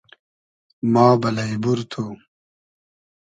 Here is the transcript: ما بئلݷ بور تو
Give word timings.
ما 0.93 1.07
بئلݷ 1.21 1.51
بور 1.61 1.79
تو 1.91 2.05